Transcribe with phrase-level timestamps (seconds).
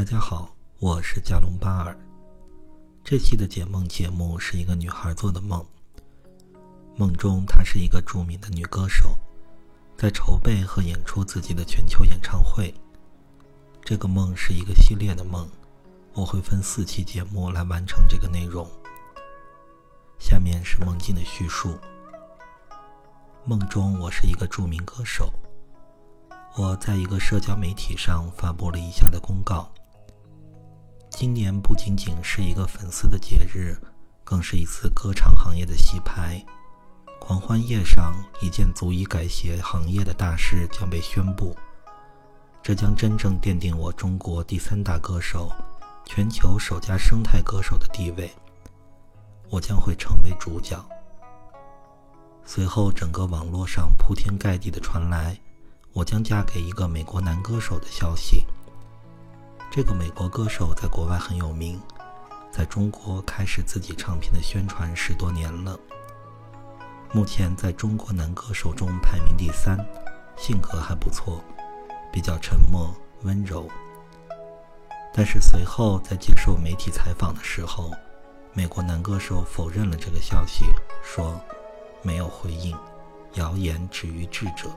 [0.00, 1.94] 大家好，我是加隆巴尔。
[3.04, 5.62] 这期的解梦节目是一个女孩做的梦。
[6.96, 9.14] 梦中她是一个著名的女歌手，
[9.98, 12.72] 在筹备和演出自己的全球演唱会。
[13.84, 15.46] 这个梦是一个系列的梦，
[16.14, 18.66] 我会分四期节目来完成这个内容。
[20.18, 21.78] 下面是梦境的叙述。
[23.44, 25.30] 梦中我是一个著名歌手，
[26.56, 29.70] 我在一个社交媒体上发布了以下的公告。
[31.20, 33.76] 今年不仅仅是一个粉丝的节日，
[34.24, 36.42] 更是一次歌唱行业的洗牌。
[37.20, 41.54] 狂欢夜上，一件足以改写行业的大事将被宣布，
[42.62, 45.52] 这将真正奠定我中国第三大歌手、
[46.06, 48.30] 全球首家生态歌手的地位。
[49.50, 50.82] 我将会成为主角。
[52.46, 55.38] 随后，整个网络上铺天盖地的传来
[55.92, 58.46] 我将嫁给一个美国男歌手的消息。
[59.72, 61.80] 这个美国歌手在国外很有名，
[62.50, 65.78] 在中国开始自己唱片的宣传十多年了。
[67.12, 69.78] 目前在中国男歌手中排名第三，
[70.36, 71.40] 性格还不错，
[72.12, 73.68] 比较沉默温柔。
[75.14, 77.92] 但是随后在接受媒体采访的时候，
[78.52, 80.64] 美国男歌手否认了这个消息，
[81.00, 81.40] 说
[82.02, 82.76] 没有回应，
[83.34, 84.68] 谣言止于智者。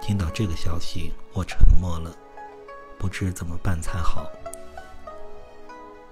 [0.00, 2.16] 听到这个消息，我沉默了。
[2.98, 4.30] 不知怎么办才好。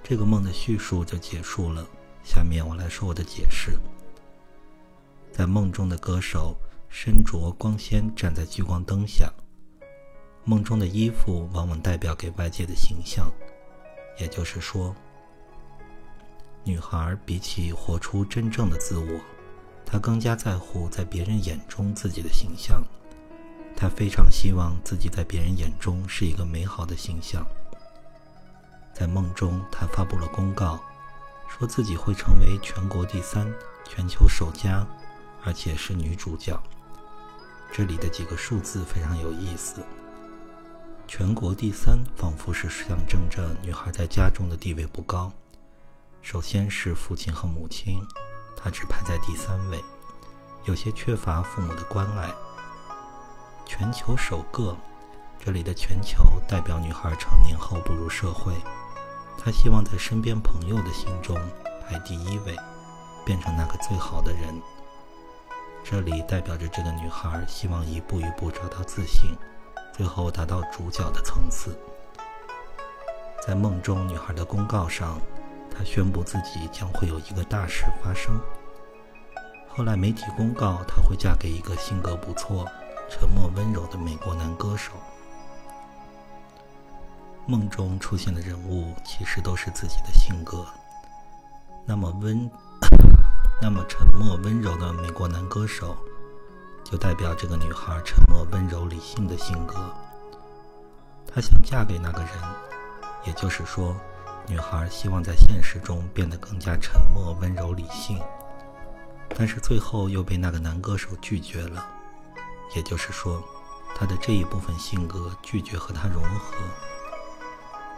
[0.03, 1.87] 这个梦的叙述就结束了。
[2.23, 3.79] 下面我来说我的解释。
[5.31, 6.57] 在梦中的歌手
[6.89, 9.33] 身着光鲜，站在聚光灯下。
[10.45, 13.31] 梦中的衣服往往代表给外界的形象，
[14.19, 14.95] 也就是说，
[16.63, 19.21] 女孩比起活出真正的自我，
[19.85, 22.83] 她更加在乎在别人眼中自己的形象。
[23.77, 27.45] 他非常希望自己在别人眼中是一个美好的形象。
[28.95, 30.79] 在梦中，他发布了公告，
[31.49, 33.53] 说自己会成为全国第三、
[33.85, 34.87] 全球首家，
[35.45, 36.59] 而且是女主角。
[37.73, 39.83] 这里的几个数字非常有意思。
[41.09, 45.33] 全国第三，仿佛是象征着女孩在家中的地位不高。
[46.23, 48.01] 首先是父亲和母亲，
[48.57, 49.83] 她只排在第三位，
[50.65, 52.31] 有些缺乏父母的关爱。
[53.77, 54.77] 全球首个，
[55.37, 58.55] 这里的“全球”代表女孩成年后步入社会，
[59.37, 61.37] 她希望在身边朋友的心中
[61.83, 62.55] 排第一位，
[63.27, 64.63] 变成那个最好的人。
[65.83, 69.37] 这里代表着这个女孩希望一步一步找到自信，
[69.93, 71.77] 最后达到主角的层次。
[73.45, 75.21] 在梦中，女孩的公告上，
[75.69, 78.39] 她宣布自己将会有一个大事发生。
[79.69, 82.65] 后来媒体公告她会嫁给一个性格不错。
[83.09, 84.93] 沉默温柔的美国男歌手，
[87.47, 90.67] 梦中出现的人物其实都是自己的性格。
[91.87, 92.51] 那么温，
[93.61, 95.97] 那么沉默温柔的美国男歌手，
[96.83, 99.75] 就代表这个女孩沉默温柔理性的性格。
[101.27, 102.31] 她想嫁给那个人，
[103.25, 103.95] 也就是说，
[104.47, 108.19] 女孩希望在现实中变得更加沉默温柔理性，
[109.37, 111.87] 但是最后又被那个男歌手拒绝了。
[112.75, 113.43] 也就是说，
[113.95, 116.57] 她的这一部分性格拒绝和他融合，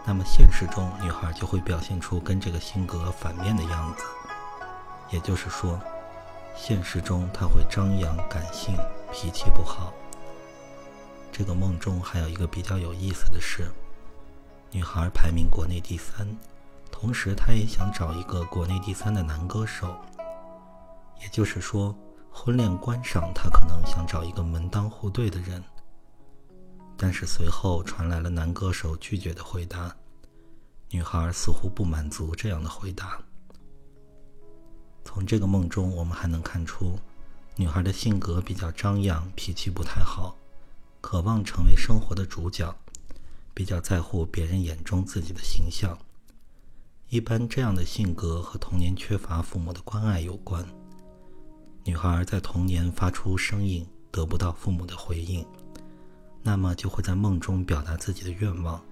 [0.05, 4.05] 那么现实中女孩就会表现出跟这个性格反面的样子。
[5.11, 5.81] 也就是说，
[6.55, 8.77] 现实中她会张扬、感性、
[9.13, 9.93] 脾气不好。
[11.33, 13.71] 这个梦中还有一个比较有意思的是，
[14.71, 16.27] 女孩排名国内第三，
[16.91, 19.97] 同时她也想找一个国内第三的男歌手。
[21.23, 21.95] 也就是说。
[22.47, 25.61] 婚恋观上，他可能想找一个门当户对的人，
[26.97, 29.93] 但是随后传来了男歌手拒绝的回答。
[30.91, 33.21] 女孩似乎不满足这样的回答。
[35.05, 36.97] 从这个梦中，我们还能看出，
[37.57, 40.37] 女孩的性格比较张扬，脾气不太好，
[41.01, 42.73] 渴望成为生活的主角，
[43.53, 45.99] 比较在乎别人眼中自己的形象。
[47.09, 50.65] 一般这样的性格和童年缺乏父母的关爱有关。
[51.87, 55.47] 女孩在童年发出声音得不到父母的回应，
[56.43, 58.83] 那么就会在梦中表达自己的愿望，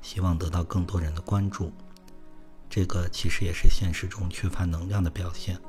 [0.00, 1.72] 希望得到更多人的关注。
[2.70, 5.60] 这个其实也是现实中缺乏能量的表现。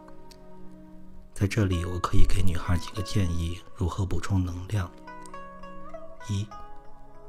[1.33, 4.89] 在这里，我可以给女孩几个建议：如何补充能量？
[6.29, 6.45] 一，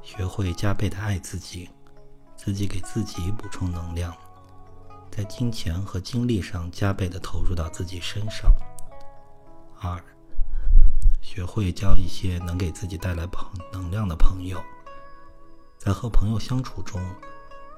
[0.03, 1.67] 学会加倍的爱自己，
[2.35, 4.15] 自己给自己补充能量，
[5.09, 8.51] 在金钱和精力上加倍的投入到自己身上。
[9.79, 10.03] 二，
[11.21, 14.59] 学会交一些能给自己带来朋能量的朋友。
[15.77, 17.01] 在和朋友相处中，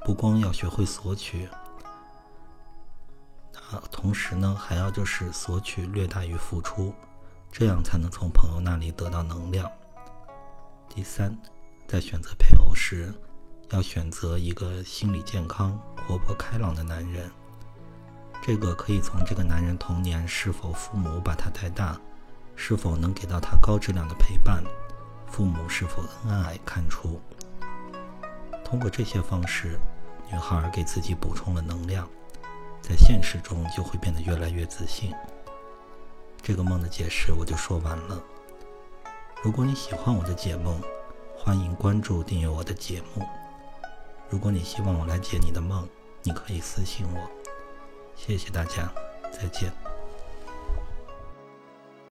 [0.06, 1.48] 不光要学会索取，
[3.70, 6.94] 啊，同时呢，还要就是索取略大于付出，
[7.52, 9.70] 这样才能从朋友那里得到能量。
[10.88, 11.38] 第三，
[11.86, 13.14] 在选择配偶时，
[13.72, 17.30] 要选择一个心理健康、活泼开朗的男人。
[18.50, 21.96] 这个可以从这个男人童年是否父母把他带大，
[22.56, 24.64] 是否能给到他高质量的陪伴，
[25.28, 27.22] 父母是否恩爱看出。
[28.66, 29.80] 通过这些方式，
[30.32, 32.10] 女孩给自己补充了能量，
[32.82, 35.14] 在现实中就会变得越来越自信。
[36.42, 38.20] 这个梦的解释我就说完了。
[39.44, 40.82] 如果你喜欢我的解梦，
[41.38, 43.24] 欢迎关注订阅我的节目。
[44.28, 45.88] 如果你希望我来解你的梦，
[46.24, 47.39] 你可以私信我。
[48.28, 48.92] 谢谢大家，
[49.32, 49.89] 再见。